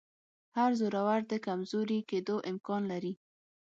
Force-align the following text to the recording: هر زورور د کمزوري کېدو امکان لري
هر 0.57 0.71
زورور 0.79 1.19
د 1.31 1.33
کمزوري 1.45 1.99
کېدو 2.09 2.35
امکان 2.51 2.81
لري 2.91 3.13